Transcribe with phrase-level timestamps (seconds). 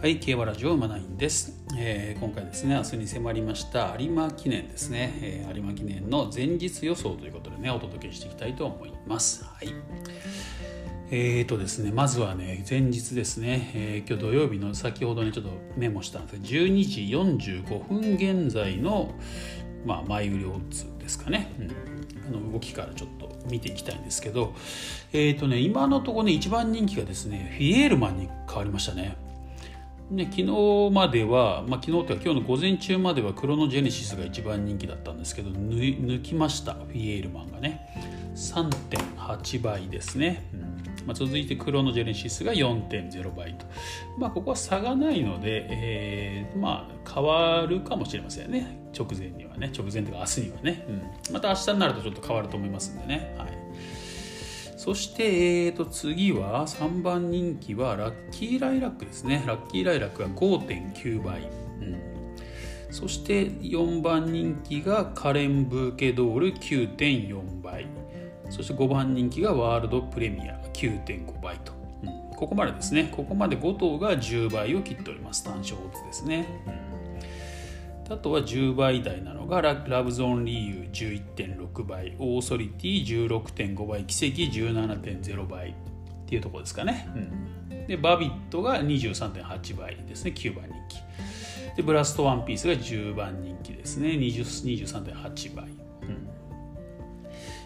[0.00, 9.44] はい、競馬ラジオ馬ナインです、えー今回ですね、明日に迫りました有馬記念ですね、えー有馬記念の前日予想ということでね、お届けしていきたいと思います。
[9.44, 9.74] はい。
[11.10, 17.00] えーとですね、まずはね、前日ですね、えー今日土曜日の先ほどね、ちょっとメモしたんですけど、12時
[17.60, 19.12] 45分現在の、
[19.84, 24.54] まあ、前売りオッズですかね、うん、の動きからちょっと見ていきたいんですけど、
[25.12, 29.26] えーとね、今のところね、一番人気がですね、フィエールマンに変わりましたね。
[30.10, 36.74] ね、昨日までは、まあ、昨日というか今日の午前中まではクロノジェネシスが一番人気だったんですけど抜きました。
[36.74, 37.86] フィエールマンがね。
[38.34, 40.60] 3.8倍ですね、うん。
[41.06, 43.66] まあ、続いてクロノジェネシスが4.0倍と、
[44.16, 48.80] まあ、ここは差がないので、えーまあ、変わるかもしれませんね。
[48.96, 49.70] 直前にはね。
[49.76, 53.34] 直前というか明日にはね、うん、また明日になるとちょっと変わると思いますんでね。
[53.36, 53.67] はい。
[54.88, 59.44] そして、えー、と次は3番人気はラッキーライラックですね。
[59.46, 61.42] ラッキーライラックが5.9倍。
[61.42, 61.44] う
[61.84, 62.00] ん、
[62.90, 67.86] そして4番人気がカレン・ブーケドール9.4倍。
[68.48, 71.72] そして5番人気がワールドプレミア9.5倍と。
[72.04, 73.12] うんここまでですね。
[73.14, 75.44] ここまで5頭が10倍を切っております。
[75.44, 76.46] 単勝オッズですね。
[76.66, 76.87] うん
[78.10, 85.74] あとは10倍台なのがララブゾーンリーユ11.6倍オーソリティ16.5倍奇跡17.0倍っ
[86.26, 87.08] ていうところですかね、
[87.70, 90.98] うん、でバビットが23.8倍ですね9番人気。
[91.76, 96.28] でブラストワンピースが10番人気ですね20 23.8倍、うん、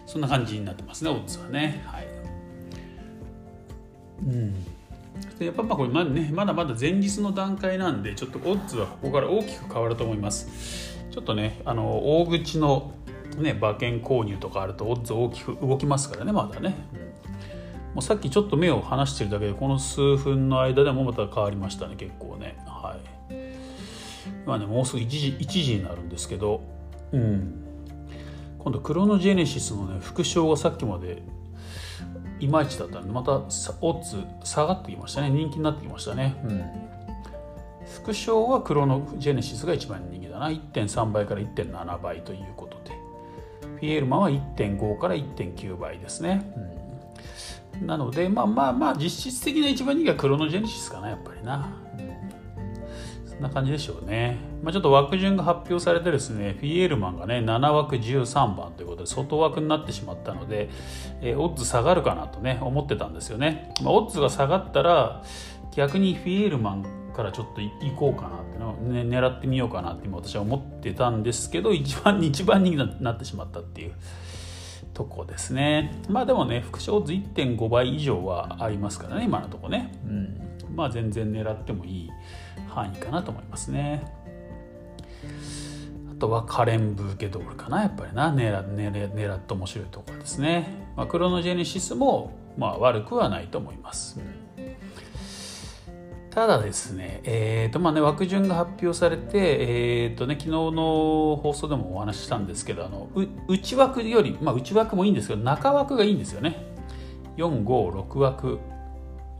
[0.05, 1.83] そんな感じになってますねオッズはね。
[1.87, 2.07] はい。
[4.25, 4.72] うん
[5.39, 10.97] でやっぱまあこれまだねまだまだ前日の段階なんでちょっとオッズはここから大きく変わると思います。
[11.11, 12.93] ちょっとねあの大口の
[13.37, 16.75] ね馬券購入とかあるとオッズ大きく動きますからねまだね、
[17.93, 22.57] もうさっきちょっと目を離してるだけでこの数分の間でもまた変わりましたね結構ね。
[22.65, 22.97] は
[23.29, 23.33] い。
[24.45, 26.61] まあねもうすぐ1時 ,1 時になるんですけど。
[27.11, 27.63] うん。
[28.63, 31.21] 今度クロノジェネシスのね副賞がさっきまで
[32.43, 35.29] いまいちだったんでまたさオッズ下がってきましたね。
[35.29, 36.63] 人気になってきましたね、うん、
[38.01, 40.49] 副賞はクロノジェネシスが一番人気だな。
[40.49, 43.03] 1.3倍から1.7倍ということで。
[43.83, 46.41] フィエールマンは1.5から1.9倍ですね、
[47.81, 52.02] うん、なのでまあまあまあ実質的な一番人気はクロノジェネシスかなやっぱりな、うん
[53.43, 54.37] な感じでしょうね。
[54.63, 60.69] まあ、ちょっと枠順が発表されてですね、フィエールマンがね、7枠13番ということで、外枠になってしまったので、
[61.21, 63.73] えーオッズ下がるかなとね、思ってたんですよね。
[63.83, 65.23] まあ、オッズが下がったら、
[65.75, 73.93] 逆にフィエールマンからちょっと行こうかなっての、ね、狙ってみようかなって今私は思ってたんですけど、一番に一番人気になってしまったっていう。
[74.93, 76.01] とこですね。
[76.07, 79.91] まあでもね、副賞オッズ1.5倍以上はありますからね、今のとこね。
[80.05, 80.75] うん。
[80.75, 82.11] まあ全然狙ってもいい
[82.73, 84.03] 範囲かなと思いますね。
[86.11, 90.67] あとはカレン・ブーケドールかな、やっぱりな、狙狙狙って面白いところですね。
[90.95, 94.19] まあ、クロノジェネシスも、まあ、悪くはないと思います。
[96.33, 103.07] ただですね、えーとまあね、枠順が発表されて、えーとね、昨日の放送でもお話ししたんですけどあの
[103.47, 106.73] 内枠より、まあ、内枠もいいんですけど中枠がいいんですよね
[107.37, 108.59] 456枠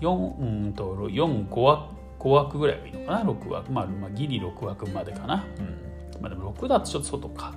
[0.01, 6.21] 4うんと45枠5枠ぐらいがいいのかな？6枠、まあ、まあギリ6枠までかな、うん。
[6.21, 7.53] まあ、でも6だとちょっと外か、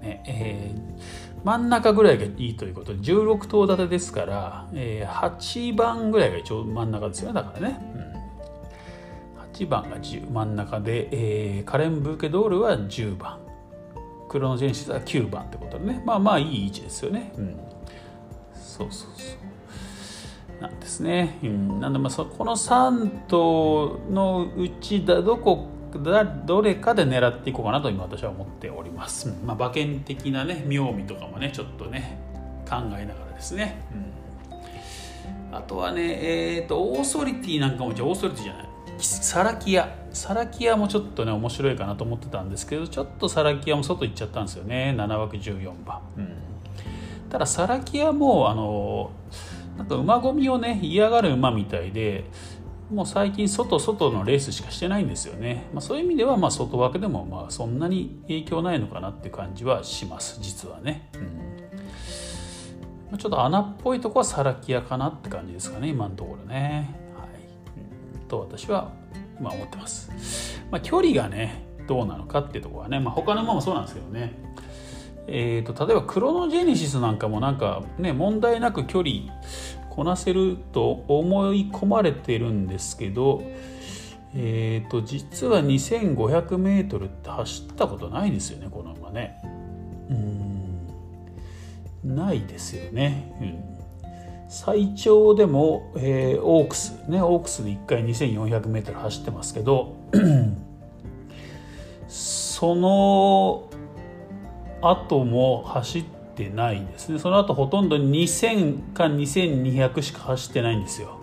[0.00, 13.38] ねえー真ん中ぐらいがいいということで16頭立てですから、えー8番ぐらいが一応真ん中ですよねだからね、うん、8番が10真ん中で、えーカレン・ブーケドールは10番。
[14.28, 16.02] クロノジェネシスは9番ってことでね。
[16.04, 17.56] まあまあいい位置ですよね、うん、
[18.54, 19.45] そうそうそう
[20.60, 25.68] なんですね、うん、なんでまあそこの3頭のうちだどこ
[26.02, 29.46] だどれかで狙っていこうかなと今私は思っております、うん。
[29.46, 32.18] まあ、馬券的なね妙味とかもねちょっとね
[32.68, 33.82] 考えながらですね、
[35.50, 35.56] うん。
[35.56, 38.66] あとはねえっ、とオーソリティなんかもじゃあオーソリティじゃない。
[38.98, 39.94] サラキア。
[40.12, 44.94] サラキアもちょっとね面白いかなと思ってたんですけどちょっとサラキアも外行っちゃったんですよね。
[44.96, 46.28] 7枠14番、うん、
[47.28, 49.10] ただサラキアもあの
[49.76, 52.24] なんか馬込みをね嫌がる馬みたいで
[52.90, 60.38] もう最近外外のレースしかしてないんですよね、まあ、そういう意味ではまあ外枠でもまあそんなに影響ないのかなって感じはします。
[60.40, 61.10] 実はね、
[63.10, 63.18] うん。
[63.18, 66.94] ちょっと穴っぽいとこはサラキアかなって感じですかね今のところね。
[67.16, 68.92] はい、と私は
[69.40, 70.10] まあ思ってます、
[70.70, 74.32] まあ、距離がねどうなのかっていうところはね、まあ、他の馬もそうなんですけどね。
[75.28, 79.32] えー、と例えばクロノジェネシスなんかもなんかね問題なく距離
[79.90, 83.42] こなせると思い込まれてるんですけど
[84.34, 89.38] えっ、ー、と実は 2500m って走ったことないですよねこの馬ね。
[92.04, 92.14] うん。
[92.14, 94.48] ないですよね、うん。
[94.48, 97.02] 最長でも、えー、オークス。
[97.08, 99.96] ねオークスで1回 2400m 走ってますけど
[102.06, 103.70] その
[104.90, 106.04] 後も走っ
[106.34, 107.18] てないですね。
[107.18, 111.18] その後ほとんど2000か2200しか走ってないんですよ、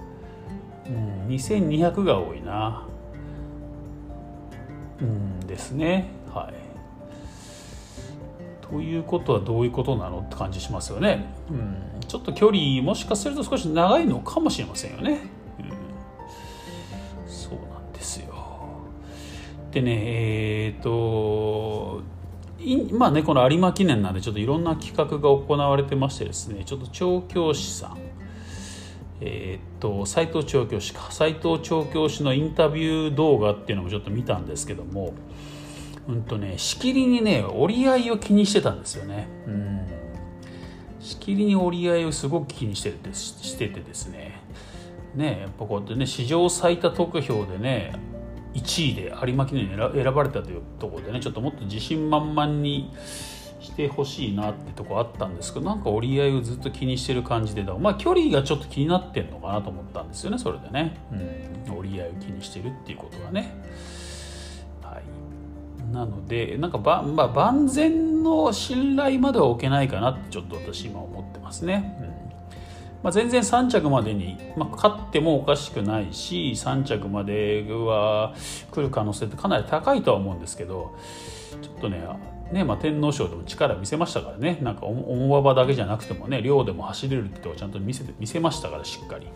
[0.87, 2.87] うん、2200が多いな。
[5.01, 6.09] うんですね。
[6.33, 6.63] はい。
[8.73, 11.75] ということはどういうことなのって感じしますよね、うん、
[12.07, 15.19] ちょっと距離もしかすると少し長いのかもしれませんよね、
[15.59, 18.33] うん、そうなんですよ。
[19.69, 22.01] でねえっ、ー、と
[22.91, 27.97] まあねこの有馬記念なんでちょっといろんな企画が行われてましてですねちょっと調教師さん
[29.25, 31.11] えー、っと斎藤調教師か。
[31.11, 35.13] 斎藤調教師のインタビュー動画っていうのもちょっと見たんですけども
[36.07, 39.27] うんとねしきりにね折り合いを気にしてたんですよね。
[39.47, 39.87] うん。
[40.99, 44.41] しきりに折り合いをすごく気にしててしててですね。
[45.15, 47.93] ねやっぱこうやってね史上最多得票でね
[48.53, 52.91] 1位で有馬記念に選ばれたというところでねちょっともっと自信満々に
[53.59, 60.97] してほしいなってとこあったんですけどなんか折り合いをずっと気にしてる感じでまあ距離がちょっと気になってんのかなと思ったんですよねそれでね、
[61.67, 63.55] うん、折り合いを気にしてるっていうことがね。
[64.81, 65.93] はい。
[65.93, 72.12] なのでなんかば、まあ、万全の信頼までは置けないかなってちょっと私今思ってますね、うん
[73.03, 78.33] まあ、全然3着までに、まあ、勝ってもおかしくないし3着までは
[78.71, 80.95] 来る可能性ってかなり高いとは思うんですけど
[81.61, 82.07] ちょっとね
[82.51, 84.59] ねまあ、天皇賞でも力見せましたからね。
[84.61, 89.27] なんか重馬場だけじゃなくてもね量でも走れるってとこちゃんと見せて見せましたからしっかり、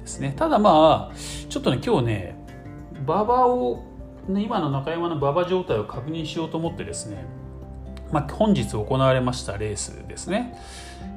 [0.00, 0.34] ですね。
[0.36, 1.16] ただまあ
[1.48, 2.36] ちょっとね今日ね
[3.04, 3.84] 馬場を、
[4.28, 7.24] ね、今の中山の馬場状態を確認しようと思ってですね、
[8.12, 10.58] まあ、本日行われましたレースですね。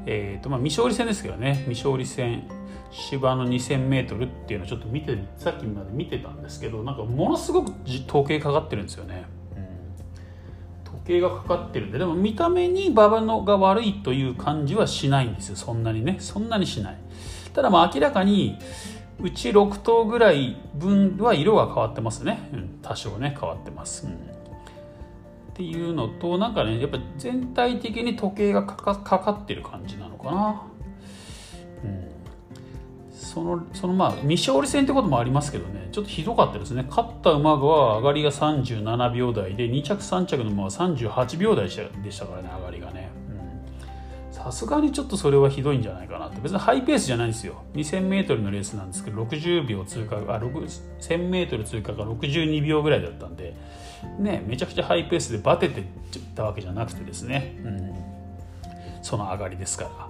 [0.06, 1.64] えーとまあ、未勝利戦ですけどね。
[1.68, 2.44] 未勝利戦
[2.92, 7.72] 芝の 2000m っていうのをちょっと見てさっきまで見てたんですけどなんかものすごく
[8.08, 9.26] 時計かかってるんですよね、
[10.84, 15.56] 時計がかかってるんででも見た目に馬場のが悪いという感じはしないんですよ。
[15.56, 16.18] そんなにね。
[16.20, 16.98] そんなにしない。
[17.54, 18.58] ただまあ明らかに
[19.22, 24.39] うち6頭ぐらい分は色が変わってますね、うん、多少ね変わってます、うん。
[25.60, 30.62] っていうのとなんかねやっぱ全体的に時計がかかってる感じなのかな。
[31.84, 32.10] うん。
[33.12, 35.90] そのそのまあ未勝利戦ってこともありますけどね。
[35.92, 36.86] ちょっとひどかったですね。
[36.88, 41.72] 勝った馬は上がりが37秒台で2着3着の馬は38秒台で
[42.10, 43.12] したからね上がりがね。
[44.32, 46.40] さすがにちょっとそれはひどいんじゃないかなって。
[46.40, 47.64] 別にハイペースじゃないんですよ。
[47.74, 53.58] 2000m のレースなんですけど60秒通過あ 1000m 通過が62秒ぐらいだったんで
[54.20, 55.84] ね、めちゃくちゃハイペースでバテて
[56.36, 57.94] たわけじゃなくてですね、うん、
[59.02, 60.10] その上がりですから。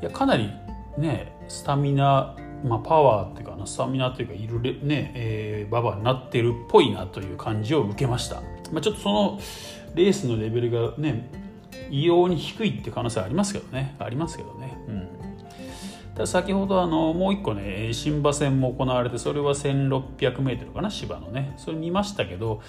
[0.00, 0.50] いやかなり
[0.96, 2.34] ねスタミナ、
[2.64, 8.36] まあ、パワーっていうかなスタミナというかいるね、えー、ババになってるっぽいなという感じを受けました、
[8.72, 9.40] まあ、ちょっとその
[9.94, 11.30] レースのレベルがね
[11.90, 13.96] 異様に低いって可能性ありますけどね。
[13.98, 14.78] ありますけどね。
[14.88, 15.08] うん
[16.24, 21.54] 先ほどあのもう一個ね新馬戦も行われてそれは 1600m かな芝のね。
[21.56, 22.62] それ見ましたけど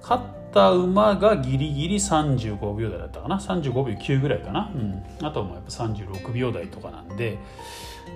[0.00, 3.38] 勝った馬がギリギリ35秒台だったかな。
[3.38, 7.38] 35秒9ぐらいかな、うん、あとはもうやっぱ36秒台とかなんで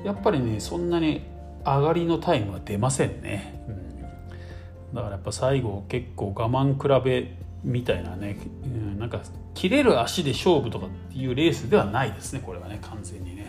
[0.04, 1.22] やっぱりねそんなに
[1.64, 9.20] 上がりのタイムは出ませんね、うん、だからやっぱ最後結構我慢比べみたいなね、うん、なんか
[9.54, 13.39] 切れる足で勝負とかっていうレースではないですねこれはね完全にね。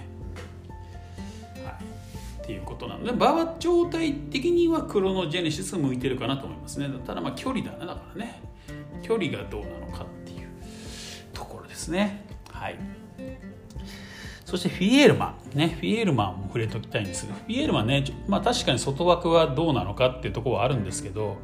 [2.41, 6.89] っていうことなので馬場状態的にはクロノジェネシス向いてるかなと思いますね。
[7.05, 8.41] ただまあ距離だねだからね。
[9.03, 10.47] 距離がどうなのかっていう
[11.33, 12.25] ところですね。
[12.49, 12.77] はい。
[14.45, 15.77] そしてフィエールマンね。
[15.79, 21.37] フィエールマンも触れておきたいんですがフィエールマンねまあ確かに外枠はどうなのかっていうところはあるんですけど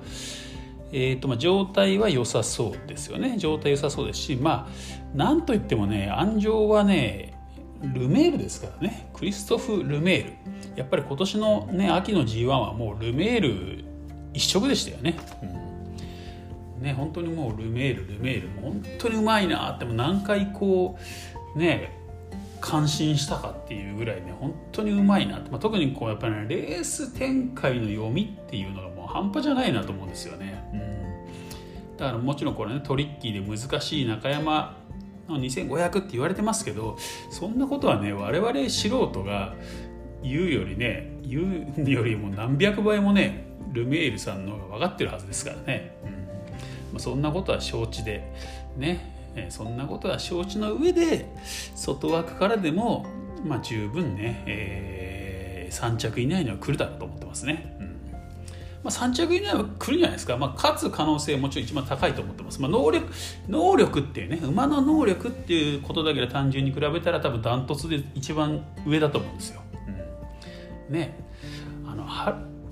[0.91, 3.37] えーとまあ、状態は良さそうですよね。
[3.37, 7.36] 状態良さそうですしまあなんといってもね安城はね
[7.81, 9.09] ルメールですからね。
[9.13, 10.33] クリストフ・ルメール。
[10.75, 13.85] やっぱり今年の、ね、秋の G1 はもうルメール
[14.33, 15.17] 一色でしたよね。
[16.77, 20.97] うん、ね本当にもうルメールルメール本当にうまいなっても何回こ
[21.55, 21.97] うね
[22.61, 30.63] 感心したかっていうぐらいね本当にうまいなって、まあ、特にこうやっぱり、ね、レース展開の読みっていうのがもう半端じゃないなと思うんですよね。
[30.73, 30.75] う
[31.93, 34.75] ん、だからもちろんこれねトリッキーで難しい中山
[35.35, 36.97] 2500って言われてますけど
[37.29, 39.53] そんなことはね我々素人が
[40.23, 46.11] 言うよりね言うよりも何百倍もねルメールさんの方が分かってるはずですからね、うん。
[46.11, 46.17] ま
[46.95, 48.31] あ、そんなことは承知で
[48.77, 49.17] ね
[49.49, 51.27] そんなことは承知の上で
[51.75, 53.05] 外枠からでも、
[53.45, 57.77] まあ、十分ね、えー、3着以内には来るだろうと思ってますね。
[57.79, 57.86] うん。
[58.87, 63.11] まあ、3着以内は来るんじゃないですか、まあ、勝つ可能性もちろん一番高いと思ってます、まあ、能力
[63.49, 69.61] 能力っていうね馬の能力っていうことだけで単純に比べたら多分ダントツで一番上だと思うんですよ。
[70.89, 71.19] うん、ね。
[71.85, 72.05] あの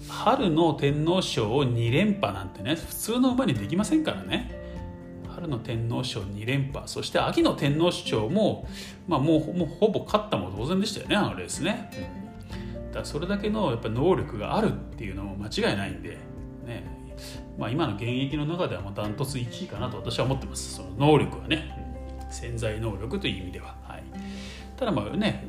[0.08, 4.58] 春の天皇賞を2連覇なんてね普通の馬にできませんからね。
[5.28, 6.88] 春の天皇賞2連覇。
[6.88, 8.70] そして秋の天皇賞も,、
[9.06, 11.92] まあ、もうもうほぼ勝ったも同然でしたよねあのレースね、
[12.22, 12.25] うん、
[12.96, 16.18] だからそれだけのやっぱ能力があるっていうのも間違いないんで、
[16.66, 16.96] ね。
[17.58, 20.76] まあ、今の現役の中ではもうダントツ1位かなと私は思ってます。
[20.76, 24.04] その能力はね、潜在能力という意味では、はい、
[24.78, 25.46] ただまあね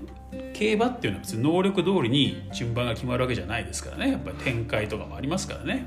[0.55, 4.11] 競馬っていうのは別に能力通りに順番が決まるわけじゃないですからね。
[4.11, 5.87] やっぱり展開とかもありますからね、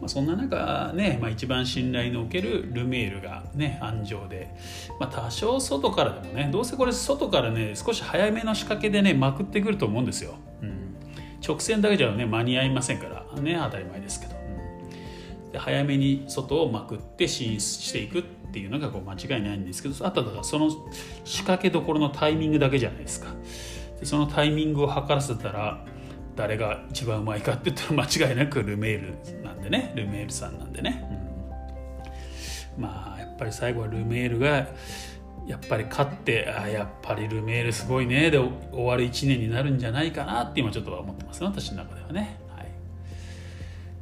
[0.00, 4.54] まあ、そんな中ね、まあ、一番信頼のおけるルメールがね安城で、
[5.00, 10.96] まあ、多少外からでもねどうせこれ外からね少し早めの仕掛けでねまくってくると思うんですよ、うん、
[11.46, 20.70] 直線だけじゃね間に合いませんからね当たり前ですけど、うん、で早めに外をまくって進出していくっていうのがこう間違いないんですけどあとはその
[21.24, 23.28] 仕掛けどころのタイミングだけじゃないですか。
[24.00, 25.84] でそのタイミングを測らせたら
[26.38, 31.04] 誰が一番うまいかって言ったら間違いなくルメールなんでねルメールさんなんでね、
[32.76, 34.68] うん、まあやっぱり最後はルメールが
[35.48, 42.68] やっぱり勝ってあやっぱりルメールすごいねで終わる1年になるんじゃないかなって今ちょっと思ってますね私の中ではね、はい、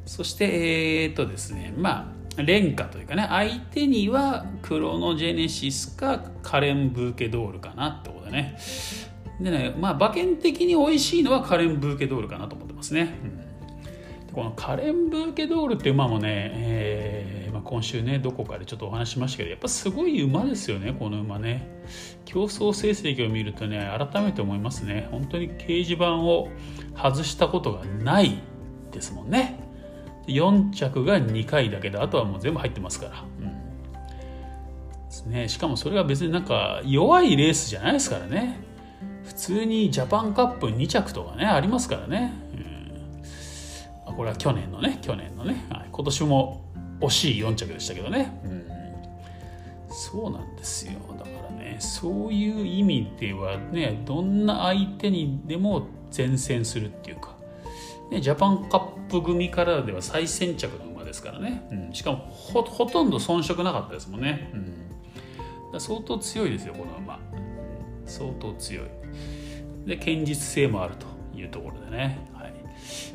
[0.04, 8.58] そしてえー、っとですねまあ廉価というかね相手にはクロノジェネシスかカレン・ブーケドールかなってことでね。
[9.40, 13.14] でねまあ馬券的に美味しいのはカレン・ブーケドールかなと思ってますね、
[14.28, 21.68] うん、このカレン・ブーケドールっていう馬もね、えーまあ、今週ねどこかでちょっとお話ししましたけどやっぱすごい馬ですよねこの馬ね。
[22.24, 25.08] 競争成績を見るとね改めて思いますね。
[25.10, 26.48] 本当に掲示板を
[26.94, 28.42] 外したことがない
[28.92, 29.58] ですもんね。
[30.26, 35.32] 4着が2回だけであとはもう全部入ってますから、うん。
[35.32, 38.60] ね、しかもそれが別になんか弱いレースじゃないですからね
[39.26, 42.32] 普通にジャパンカップ2着とかねありますからね、
[44.08, 46.64] うん、これは去年のね去年のね、はい、今年も
[47.00, 48.66] 惜しい4着でしたけどね、うん、
[49.90, 50.92] そうなんですよ。
[51.18, 57.36] だからねそういう意味ではねどんな相手にでも善戦するっていうか、
[58.10, 58.80] ね、ジャパンカッ
[59.10, 64.50] プ組からでは最先着の馬ですからね、うん、しかもほとんど遜色なかったですもんね、
[65.72, 67.18] うん、相当強いですよこの馬。
[68.06, 68.84] 相当強い。
[69.86, 71.06] で堅実性もあると
[71.38, 72.52] いうところでね、はい。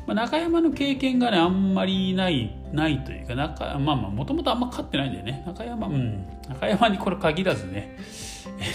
[0.06, 5.44] まあ、中山の経験がねあんまりないないというか中まあまあもともとあんま勝ってないんでね。
[5.46, 6.26] 中山うん。
[6.48, 7.98] 中山にこれ限らずね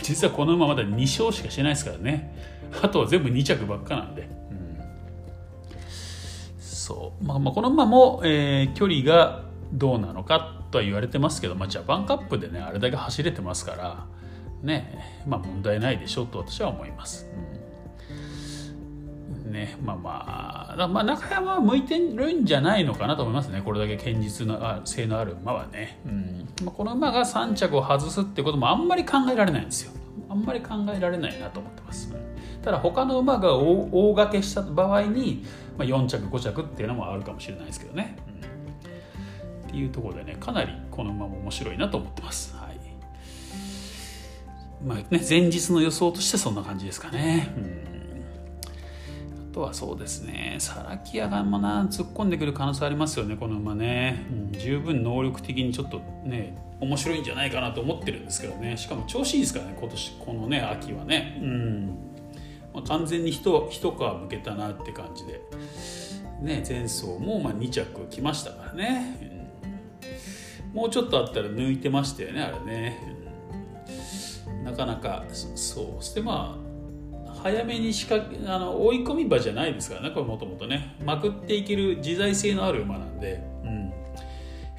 [0.04, 2.36] 実はこの馬まだ2勝しかしてないですからね。
[2.82, 4.30] あとは全部2着ばっかなんで、うん、
[6.60, 7.24] そう。
[7.24, 14.06] まあ、まあこの馬も、えー、距離がどうなのかとは言われてますけど、まあ、ジャパンカップでねあれだけ走れてますから
[14.62, 17.28] ねまあ問題ないでしょうと私は思います。
[17.34, 17.57] うん、
[19.52, 26.48] ねまあまあ、まあ、中山は向いてるんじゃないのかなと思いますねこれだけ堅実な性のある馬はね、うん。
[26.64, 29.92] まあ、この馬が3着を外すってこともあんまり考えられないんですよ。
[30.30, 32.16] あんまり考えられないなと思ってます、う
[32.60, 35.46] ん、ただ他の馬が大掛けした場合に、
[35.78, 38.18] まあ、4着5着っていうのもあるかもしれないですけどね、
[39.64, 42.78] うん、っていうところでねかなりこの馬も面白いなと思ってます、はい。
[44.84, 47.52] まあね、前日の予想としてそんな感じですかね。
[47.58, 47.97] うん、あ
[49.58, 54.52] とはそうですね、サラキアがもな突っ込んでくる可能性ありますよね、この馬ね、うん。
[54.52, 61.40] 十分能力的にちょっとね、面白いんじゃないかなと思ってるんですけどね、しかも調子いいですからね、今年、このね、秋はね。
[61.42, 61.88] うん。
[62.72, 65.42] まあ、完全に一皮むけたなって感じで、
[66.40, 69.50] ね、前走もまあ2着来ましたからね、
[70.72, 73.18] うん、もうちょっとあったら抜いてましたよね、あれね。
[74.64, 76.04] なかなかそう。
[76.04, 76.67] してまあ
[77.44, 80.96] 早めに仕掛けあの追い込み場じゃないですからねこれもともとね。
[81.04, 83.92] まくっていける自在性のある馬なんで、うん、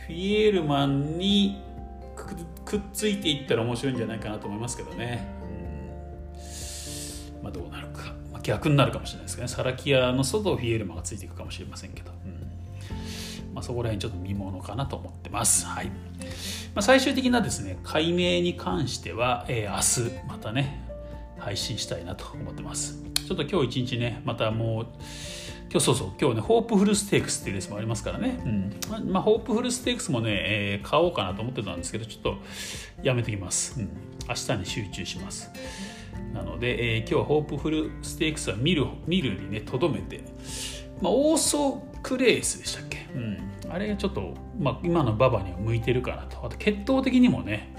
[0.06, 1.62] フィエールマンに
[2.68, 5.26] くっついていったら面白いんじゃないかなと思いますけどね、
[7.36, 9.48] うん、まあどうなるか、まあ、逆になるかもしれないですけどね。
[9.48, 13.54] サラキアの外をフィエールマンがついていくかもしれませんけど、うん。
[13.54, 15.64] まあ、そこら辺ちょっと見ものかなと思ってます。
[15.64, 15.86] はい。
[15.86, 15.92] ま
[16.76, 20.87] あ、最終的なですね解明に関しては、えー、明日またね、
[21.48, 23.02] 配信したいなと思ってます。
[23.26, 24.86] ちょっと今日一日ねまたもう
[25.70, 29.10] 今日そうそう今日ねホープフルステークスっていうレースもありますからね、うん。
[29.10, 32.36] まあ、ホープフルステークスもね、えー、買おうかなと思ってたんですけどちょっと
[33.02, 33.88] やめてきます、うん、
[34.28, 35.50] 明日に集中します。
[36.34, 40.22] なので、えー、今日はホープフルステークスは見る見るにねとどめて、
[41.00, 43.38] まあ、オーソクレースでしたっけ、うん、
[43.70, 46.44] あれがちょっと、まあ、今の馬場には向いてるかなと。
[46.44, 47.74] あと血統的にもね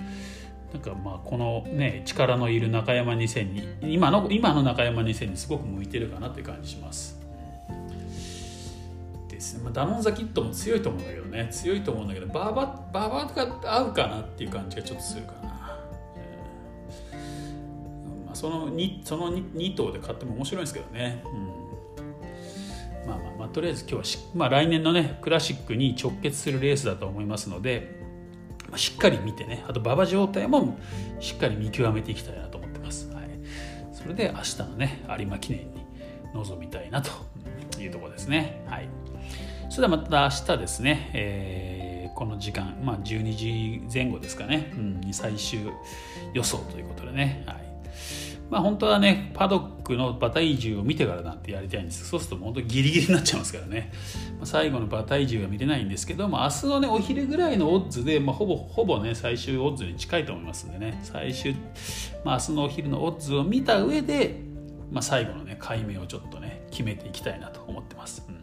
[0.74, 7.20] なんかまあこのね力のいる中山2000に今の今の中山2000にすごく向いてるかなって感じします。
[9.30, 11.48] ですね、まあ、ダノンザキットも強いと思うんだけどね。
[11.52, 15.50] 強いと思うんだけどバーババーバーが合うかなっていう感じがちょっとするかな、
[18.26, 21.24] まあ、その 2, その 2, 2頭で買っても面白いんですけどね、
[23.04, 27.99] うん、まあまあまあとりあえず今日はまあ、来年のねクラシックに直結するレースだと思いますので、
[28.70, 30.78] まあ、しっかり見てねあと馬場状態も
[31.20, 33.26] しっかり見極めていきたいなと思ってます、はい、
[33.92, 35.86] それで明日のね有馬記念に
[36.34, 37.12] 臨みたいなと
[37.80, 38.64] いうところですね。
[38.68, 38.90] はい。
[39.70, 45.60] それではまた明日ですね、えー、この時間、まあ、12時前後ですかね、うん、最終
[46.34, 47.69] 予想ということでね、はい。
[48.50, 52.08] まあ、本当はねパドックの馬体重を見てからなんてやりたいんです。
[52.08, 53.92] そうすると本当ギリギリになっちゃいますからね、
[54.38, 61.00] まあ、最後の馬体重は見れないんですけど、まあ、明日のねお昼ぐらいのオッズで、まあ、ほぼほぼね最終オッズに近いと思いますんでね。
[61.04, 61.56] 最終、
[62.26, 64.42] まあ、明日のお昼のオッズを見た上で、
[64.92, 68.36] まあ、最後のね解明をちょっとね決めていきたいなと思ってます、うん。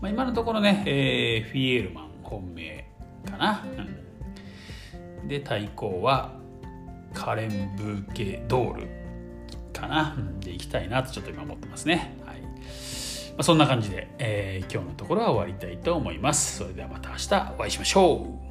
[0.00, 2.86] まあ、今のところね、えー、フィエールマン本命
[3.30, 3.66] かな、
[5.22, 6.32] うん、で対抗は
[7.12, 8.99] カレン・ブーケ・ドール。
[9.80, 12.40] かな、うん、でいきたいなとちょっと今思ってますね、はい。
[12.40, 12.48] ま
[13.38, 16.58] あ、そんな感じで、えー、今日のところは終わりたいと思います。
[16.58, 18.49] それではまた明日お会いしましょう